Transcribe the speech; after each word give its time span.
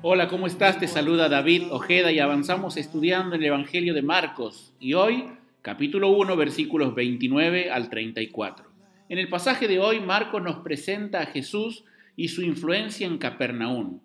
Hola, 0.00 0.28
¿cómo 0.28 0.46
estás? 0.46 0.78
Te 0.78 0.86
saluda 0.86 1.28
David 1.28 1.72
Ojeda 1.72 2.12
y 2.12 2.20
avanzamos 2.20 2.76
estudiando 2.76 3.34
el 3.34 3.44
Evangelio 3.44 3.94
de 3.94 4.02
Marcos. 4.02 4.72
Y 4.78 4.94
hoy, 4.94 5.24
capítulo 5.60 6.10
1, 6.10 6.36
versículos 6.36 6.94
29 6.94 7.72
al 7.72 7.90
34. 7.90 8.64
En 9.08 9.18
el 9.18 9.28
pasaje 9.28 9.66
de 9.66 9.80
hoy, 9.80 9.98
Marcos 9.98 10.40
nos 10.40 10.58
presenta 10.58 11.20
a 11.20 11.26
Jesús 11.26 11.82
y 12.14 12.28
su 12.28 12.42
influencia 12.42 13.08
en 13.08 13.18
Capernaum. 13.18 13.98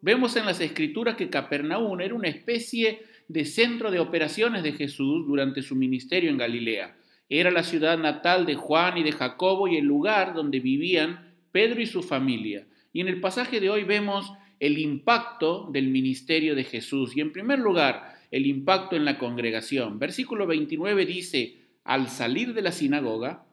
Vemos 0.00 0.36
en 0.36 0.46
las 0.46 0.60
escrituras 0.60 1.16
que 1.16 1.30
Capernaum 1.30 2.00
era 2.00 2.14
una 2.14 2.28
especie 2.28 3.02
de 3.26 3.44
centro 3.44 3.90
de 3.90 3.98
operaciones 3.98 4.62
de 4.62 4.70
Jesús 4.70 5.26
durante 5.26 5.62
su 5.62 5.74
ministerio 5.74 6.30
en 6.30 6.38
Galilea. 6.38 6.96
Era 7.28 7.50
la 7.50 7.64
ciudad 7.64 7.98
natal 7.98 8.46
de 8.46 8.54
Juan 8.54 8.98
y 8.98 9.02
de 9.02 9.10
Jacobo 9.10 9.66
y 9.66 9.78
el 9.78 9.84
lugar 9.84 10.32
donde 10.32 10.60
vivían 10.60 11.34
Pedro 11.50 11.80
y 11.80 11.86
su 11.86 12.04
familia. 12.04 12.68
Y 12.92 13.00
en 13.00 13.08
el 13.08 13.20
pasaje 13.20 13.58
de 13.58 13.68
hoy 13.68 13.82
vemos 13.82 14.32
el 14.60 14.78
impacto 14.78 15.68
del 15.72 15.88
ministerio 15.88 16.54
de 16.54 16.64
Jesús. 16.64 17.16
Y 17.16 17.20
en 17.20 17.32
primer 17.32 17.58
lugar, 17.58 18.14
el 18.30 18.46
impacto 18.46 18.94
en 18.94 19.04
la 19.04 19.18
congregación. 19.18 19.98
Versículo 19.98 20.46
29 20.46 21.06
dice, 21.06 21.56
al 21.82 22.08
salir 22.08 22.54
de 22.54 22.62
la 22.62 22.70
sinagoga, 22.70 23.46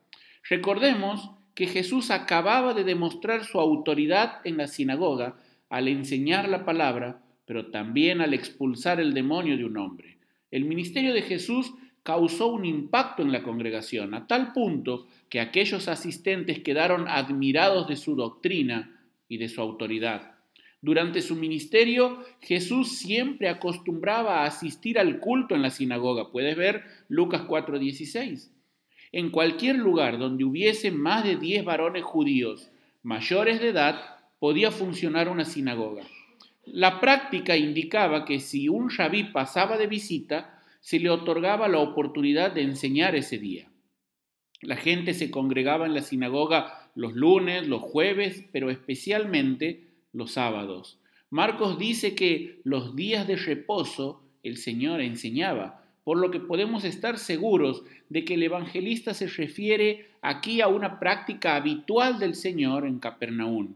recordemos 0.49 1.31
que 1.55 1.65
Jesús 1.65 2.11
acababa 2.11 2.73
de 2.73 2.83
demostrar 2.83 3.45
su 3.45 3.59
autoridad 3.59 4.41
en 4.43 4.57
la 4.57 4.67
sinagoga 4.67 5.37
al 5.69 5.87
enseñar 5.87 6.47
la 6.47 6.65
palabra, 6.65 7.23
pero 7.45 7.71
también 7.71 8.21
al 8.21 8.33
expulsar 8.33 8.99
el 8.99 9.13
demonio 9.13 9.57
de 9.57 9.65
un 9.65 9.77
hombre. 9.77 10.17
El 10.51 10.65
ministerio 10.65 11.13
de 11.13 11.23
Jesús 11.23 11.73
causó 12.03 12.47
un 12.47 12.63
impacto 12.63 13.21
en 13.21 13.31
la 13.31 13.43
congregación, 13.43 14.13
a 14.13 14.27
tal 14.27 14.53
punto 14.53 15.07
que 15.29 15.39
aquellos 15.39 15.87
asistentes 15.87 16.59
quedaron 16.59 17.07
admirados 17.07 17.87
de 17.87 17.95
su 17.95 18.15
doctrina 18.15 19.01
y 19.27 19.37
de 19.37 19.49
su 19.49 19.59
autoridad. 19.59 20.36
Durante 20.87 21.21
su 21.21 21.35
ministerio, 21.35 22.23
Jesús 22.39 22.97
siempre 22.97 23.49
acostumbraba 23.49 24.39
a 24.39 24.45
asistir 24.45 24.97
al 24.97 25.19
culto 25.19 25.53
en 25.53 25.61
la 25.61 25.69
sinagoga. 25.69 26.31
Puedes 26.31 26.55
ver 26.55 26.85
Lucas 27.09 27.41
4:16. 27.41 28.53
En 29.11 29.29
cualquier 29.29 29.75
lugar 29.75 30.17
donde 30.17 30.45
hubiese 30.45 30.91
más 30.91 31.25
de 31.25 31.35
10 31.35 31.65
varones 31.65 32.05
judíos 32.05 32.71
mayores 33.03 33.59
de 33.59 33.67
edad, 33.67 33.99
podía 34.39 34.71
funcionar 34.71 35.27
una 35.27 35.43
sinagoga. 35.43 36.03
La 36.63 37.01
práctica 37.01 37.57
indicaba 37.57 38.23
que 38.23 38.39
si 38.39 38.69
un 38.69 38.89
rabí 38.89 39.25
pasaba 39.25 39.77
de 39.77 39.87
visita, 39.87 40.63
se 40.79 41.01
le 41.01 41.09
otorgaba 41.09 41.67
la 41.67 41.79
oportunidad 41.79 42.53
de 42.53 42.61
enseñar 42.61 43.13
ese 43.13 43.37
día. 43.37 43.67
La 44.61 44.77
gente 44.77 45.13
se 45.13 45.31
congregaba 45.31 45.85
en 45.85 45.93
la 45.93 46.01
sinagoga 46.01 46.89
los 46.95 47.13
lunes, 47.13 47.67
los 47.67 47.81
jueves, 47.81 48.45
pero 48.53 48.69
especialmente 48.69 49.86
los 50.17 50.31
sábados. 50.31 50.97
Marcos 51.29 51.77
dice 51.77 52.15
que 52.15 52.59
los 52.63 52.95
días 52.95 53.27
de 53.27 53.35
reposo 53.35 54.21
el 54.43 54.57
Señor 54.57 55.01
enseñaba, 55.01 55.83
por 56.03 56.17
lo 56.17 56.31
que 56.31 56.39
podemos 56.39 56.83
estar 56.83 57.19
seguros 57.19 57.83
de 58.09 58.25
que 58.25 58.35
el 58.35 58.43
evangelista 58.43 59.13
se 59.13 59.27
refiere 59.27 60.09
aquí 60.21 60.61
a 60.61 60.67
una 60.67 60.99
práctica 60.99 61.55
habitual 61.55 62.17
del 62.17 62.33
Señor 62.33 62.87
en 62.87 62.99
Capernaum. 62.99 63.75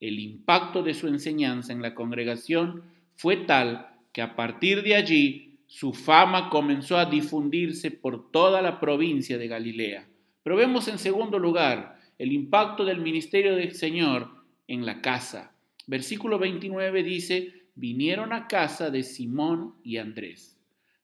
El 0.00 0.18
impacto 0.18 0.82
de 0.82 0.94
su 0.94 1.06
enseñanza 1.06 1.72
en 1.72 1.82
la 1.82 1.94
congregación 1.94 2.82
fue 3.14 3.36
tal 3.36 3.88
que 4.12 4.22
a 4.22 4.34
partir 4.34 4.82
de 4.82 4.96
allí 4.96 5.58
su 5.66 5.92
fama 5.92 6.48
comenzó 6.48 6.96
a 6.96 7.06
difundirse 7.06 7.90
por 7.90 8.30
toda 8.30 8.62
la 8.62 8.80
provincia 8.80 9.36
de 9.36 9.48
Galilea. 9.48 10.06
Pero 10.42 10.56
vemos 10.56 10.88
en 10.88 10.98
segundo 10.98 11.38
lugar 11.38 11.98
el 12.18 12.32
impacto 12.32 12.84
del 12.84 13.00
ministerio 13.00 13.54
del 13.56 13.74
Señor 13.74 14.30
en 14.68 14.86
la 14.86 15.02
casa. 15.02 15.52
Versículo 15.86 16.38
29 16.38 17.02
dice, 17.02 17.66
vinieron 17.74 18.32
a 18.32 18.48
casa 18.48 18.90
de 18.90 19.02
Simón 19.02 19.74
y 19.82 19.98
Andrés. 19.98 20.58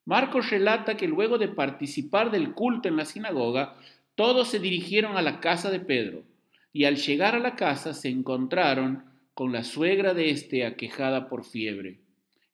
Marcos 0.05 0.51
relata 0.51 0.97
que 0.97 1.07
luego 1.07 1.39
de 1.39 1.49
participar 1.49 2.31
del 2.31 2.53
culto 2.53 2.89
en 2.89 2.97
la 2.97 3.05
sinagoga, 3.05 3.77
todos 4.15 4.49
se 4.49 4.59
dirigieron 4.59 5.17
a 5.17 5.23
la 5.23 5.41
casa 5.41 5.71
de 5.71 5.81
Pedro, 5.81 6.25
y 6.73 6.85
al 6.85 6.97
llegar 6.97 7.35
a 7.35 7.39
la 7.39 7.55
casa 7.55 7.95
se 7.95 8.09
encontraron 8.09 9.05
con 9.35 9.53
la 9.53 9.63
suegra 9.63 10.15
de 10.15 10.31
éste 10.31 10.67
aquejada 10.67 11.29
por 11.29 11.45
fiebre. 11.45 12.01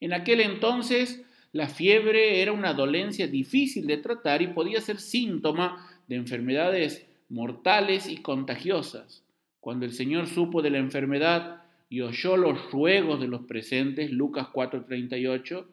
En 0.00 0.12
aquel 0.12 0.40
entonces 0.40 1.24
la 1.52 1.68
fiebre 1.68 2.42
era 2.42 2.52
una 2.52 2.74
dolencia 2.74 3.26
difícil 3.26 3.86
de 3.86 3.96
tratar 3.96 4.42
y 4.42 4.48
podía 4.48 4.80
ser 4.80 5.00
síntoma 5.00 5.88
de 6.06 6.16
enfermedades 6.16 7.06
mortales 7.28 8.08
y 8.08 8.18
contagiosas. 8.18 9.24
Cuando 9.60 9.86
el 9.86 9.92
Señor 9.92 10.26
supo 10.26 10.62
de 10.62 10.70
la 10.70 10.78
enfermedad, 10.78 11.62
y 11.88 12.02
oyó 12.02 12.36
los 12.36 12.70
ruegos 12.70 13.20
de 13.20 13.28
los 13.28 13.42
presentes, 13.42 14.10
Lucas 14.10 14.48
4:38, 14.52 15.66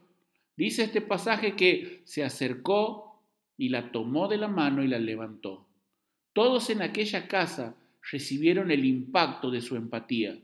dice 0.55 0.83
este 0.83 1.01
pasaje 1.01 1.55
que 1.55 2.01
se 2.05 2.23
acercó 2.23 3.21
y 3.57 3.69
la 3.69 3.91
tomó 3.91 4.27
de 4.27 4.37
la 4.37 4.47
mano 4.47 4.83
y 4.83 4.87
la 4.87 4.99
levantó. 4.99 5.65
Todos 6.33 6.69
en 6.69 6.81
aquella 6.81 7.27
casa 7.27 7.75
recibieron 8.11 8.71
el 8.71 8.85
impacto 8.85 9.51
de 9.51 9.61
su 9.61 9.75
empatía. 9.75 10.37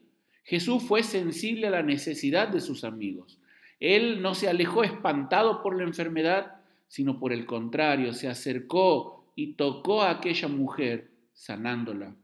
Jesús 0.43 0.83
fue 0.83 1.03
sensible 1.03 1.67
a 1.67 1.71
la 1.71 1.83
necesidad 1.83 2.47
de 2.47 2.61
sus 2.61 2.83
amigos. 2.83 3.39
Él 3.79 4.21
no 4.21 4.35
se 4.35 4.47
alejó 4.47 4.83
espantado 4.83 5.61
por 5.61 5.77
la 5.77 5.83
enfermedad, 5.83 6.61
sino 6.87 7.19
por 7.19 7.33
el 7.33 7.45
contrario, 7.45 8.13
se 8.13 8.27
acercó 8.27 9.25
y 9.35 9.53
tocó 9.53 10.01
a 10.01 10.11
aquella 10.11 10.47
mujer, 10.47 11.11
sanándola. 11.33 12.15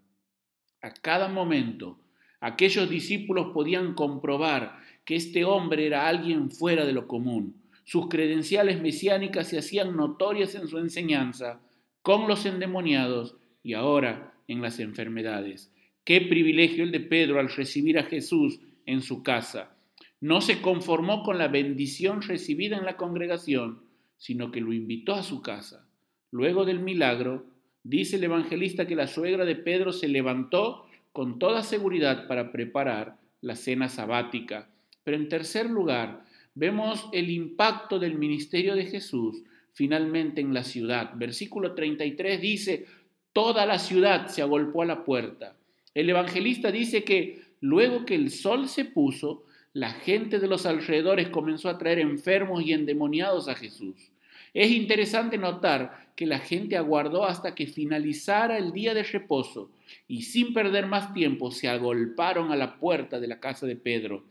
A 0.82 0.92
cada 0.92 1.28
momento, 1.28 2.00
Aquellos 2.40 2.90
discípulos 2.90 3.48
podían 3.54 3.94
comprobar 3.94 4.78
que 5.06 5.16
este 5.16 5.44
hombre 5.46 5.88
era 5.88 6.08
alguien 6.08 6.52
fuera 6.52 6.86
de 6.86 6.94
lo 6.94 7.08
común. 7.08 7.56
Sus 7.84 8.08
credenciales 8.10 8.82
mesiánicas 8.82 9.48
se 9.48 9.58
hacían 9.58 9.96
notorias 9.96 10.54
en 10.56 10.68
su 10.68 10.78
enseñanza, 10.78 11.62
con 12.02 12.28
los 12.28 12.46
endemoniados 12.46 13.38
y 13.64 13.74
ahora 13.74 14.34
en 14.48 14.62
las 14.62 14.80
enfermedades. 14.80 15.74
Qué 16.04 16.22
privilegio 16.22 16.84
el 16.84 16.92
de 16.92 17.00
Pedro 17.00 17.40
al 17.40 17.50
recibir 17.50 17.98
a 18.00 18.04
Jesús 18.04 18.60
en 18.86 19.02
su 19.02 19.24
casa. 19.24 19.76
No 20.20 20.42
se 20.42 20.62
conformó 20.62 21.24
con 21.24 21.38
la 21.38 21.48
bendición 21.48 22.22
recibida 22.22 22.78
en 22.78 22.86
la 22.86 22.98
congregación, 22.98 23.82
sino 24.18 24.52
que 24.52 24.62
lo 24.62 24.74
invitó 24.74 25.14
a 25.14 25.24
su 25.24 25.42
casa. 25.42 25.88
Luego 26.32 26.66
del 26.66 26.80
milagro, 26.80 27.46
dice 27.84 28.16
el 28.18 28.24
evangelista 28.24 28.88
que 28.88 28.96
la 28.96 29.08
suegra 29.08 29.46
de 29.46 29.56
Pedro 29.56 29.92
se 29.94 30.08
levantó 30.08 30.87
con 31.18 31.40
toda 31.40 31.64
seguridad 31.64 32.28
para 32.28 32.52
preparar 32.52 33.18
la 33.42 33.56
cena 33.56 33.90
sabática. 33.90 34.70
Pero 35.04 35.18
en 35.18 35.30
tercer 35.30 35.68
lugar, 35.68 36.24
vemos 36.54 37.10
el 37.12 37.32
impacto 37.32 37.98
del 37.98 38.20
ministerio 38.20 38.76
de 38.76 38.86
Jesús 38.86 39.42
finalmente 39.74 40.42
en 40.42 40.54
la 40.54 40.64
ciudad. 40.64 41.14
Versículo 41.16 41.74
33 41.74 42.40
dice, 42.40 42.86
toda 43.34 43.66
la 43.66 43.80
ciudad 43.80 44.28
se 44.28 44.44
agolpó 44.44 44.84
a 44.84 44.86
la 44.86 45.04
puerta. 45.04 45.58
El 45.96 46.08
evangelista 46.08 46.72
dice 46.72 47.04
que 47.04 47.42
luego 47.62 48.06
que 48.06 48.14
el 48.14 48.30
sol 48.30 48.70
se 48.70 48.86
puso, 48.86 49.44
la 49.74 49.94
gente 49.94 50.38
de 50.38 50.48
los 50.48 50.68
alrededores 50.68 51.30
comenzó 51.30 51.70
a 51.70 51.80
traer 51.80 51.98
enfermos 51.98 52.64
y 52.64 52.74
endemoniados 52.74 53.48
a 53.48 53.56
Jesús. 53.56 54.12
Es 54.58 54.72
interesante 54.72 55.38
notar 55.38 56.10
que 56.16 56.26
la 56.26 56.40
gente 56.40 56.78
aguardó 56.78 57.26
hasta 57.26 57.54
que 57.54 57.68
finalizara 57.68 58.58
el 58.58 58.72
día 58.72 58.96
de 58.96 59.04
reposo 59.04 59.70
y 60.08 60.24
sin 60.24 60.52
perder 60.52 60.88
más 60.88 61.14
tiempo 61.14 61.52
se 61.52 61.70
agolparon 61.70 62.52
a 62.52 62.56
la 62.56 62.80
puerta 62.80 63.20
de 63.20 63.28
la 63.28 63.40
casa 63.40 63.68
de 63.68 63.76
Pedro. 63.76 64.26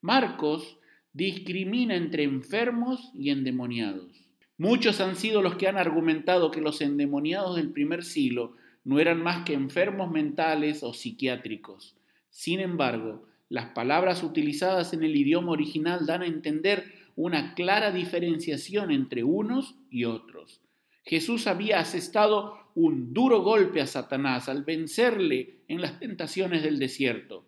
Marcos 0.00 0.78
discrimina 1.12 1.94
entre 1.94 2.24
enfermos 2.24 3.12
y 3.14 3.30
endemoniados. 3.30 4.10
Muchos 4.58 5.00
han 5.00 5.14
sido 5.14 5.42
los 5.42 5.54
que 5.54 5.68
han 5.68 5.78
argumentado 5.78 6.50
que 6.50 6.60
los 6.60 6.80
endemoniados 6.80 7.54
del 7.54 7.70
primer 7.70 8.02
siglo 8.02 8.56
no 8.82 8.98
eran 8.98 9.22
más 9.22 9.44
que 9.44 9.52
enfermos 9.52 10.10
mentales 10.10 10.82
o 10.82 10.92
psiquiátricos. 10.92 11.94
Sin 12.30 12.58
embargo, 12.58 13.28
las 13.48 13.66
palabras 13.66 14.24
utilizadas 14.24 14.92
en 14.92 15.04
el 15.04 15.14
idioma 15.14 15.52
original 15.52 16.04
dan 16.04 16.22
a 16.22 16.26
entender 16.26 17.01
una 17.16 17.54
clara 17.54 17.92
diferenciación 17.92 18.90
entre 18.90 19.24
unos 19.24 19.76
y 19.90 20.04
otros. 20.04 20.60
Jesús 21.04 21.46
había 21.46 21.80
asestado 21.80 22.58
un 22.74 23.12
duro 23.12 23.42
golpe 23.42 23.80
a 23.80 23.86
Satanás 23.86 24.48
al 24.48 24.64
vencerle 24.64 25.60
en 25.68 25.80
las 25.80 25.98
tentaciones 25.98 26.62
del 26.62 26.78
desierto. 26.78 27.44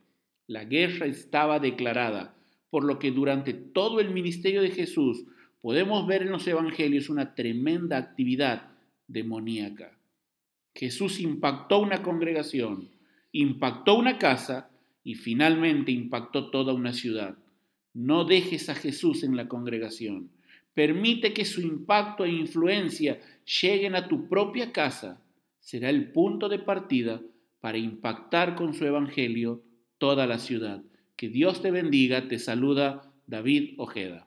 La 0.46 0.64
guerra 0.64 1.06
estaba 1.06 1.60
declarada, 1.60 2.34
por 2.70 2.84
lo 2.84 2.98
que 2.98 3.10
durante 3.10 3.54
todo 3.54 4.00
el 4.00 4.10
ministerio 4.10 4.60
de 4.60 4.70
Jesús 4.70 5.24
podemos 5.62 6.06
ver 6.06 6.22
en 6.22 6.30
los 6.30 6.46
evangelios 6.46 7.08
una 7.08 7.34
tremenda 7.34 7.96
actividad 7.96 8.72
demoníaca. 9.06 9.96
Jesús 10.74 11.20
impactó 11.20 11.78
una 11.78 12.02
congregación, 12.02 12.90
impactó 13.32 13.94
una 13.94 14.18
casa 14.18 14.70
y 15.04 15.14
finalmente 15.14 15.92
impactó 15.92 16.50
toda 16.50 16.74
una 16.74 16.92
ciudad. 16.92 17.36
No 17.94 18.24
dejes 18.24 18.68
a 18.68 18.74
Jesús 18.74 19.22
en 19.22 19.36
la 19.36 19.48
congregación. 19.48 20.30
Permite 20.74 21.32
que 21.32 21.44
su 21.44 21.60
impacto 21.60 22.24
e 22.24 22.30
influencia 22.30 23.20
lleguen 23.62 23.94
a 23.94 24.08
tu 24.08 24.28
propia 24.28 24.72
casa. 24.72 25.22
Será 25.60 25.88
el 25.88 26.10
punto 26.10 26.48
de 26.48 26.58
partida 26.58 27.22
para 27.60 27.78
impactar 27.78 28.56
con 28.56 28.74
su 28.74 28.84
evangelio 28.84 29.62
toda 29.98 30.26
la 30.26 30.38
ciudad. 30.38 30.82
Que 31.16 31.28
Dios 31.28 31.62
te 31.62 31.70
bendiga. 31.70 32.26
Te 32.26 32.40
saluda 32.40 33.12
David 33.28 33.74
Ojeda. 33.78 34.26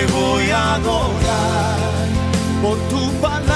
Te 0.00 0.12
voy 0.12 0.50
a 0.50 0.74
adorar 0.74 1.76
por 2.62 2.78
tu 2.88 3.12
palabra 3.20 3.49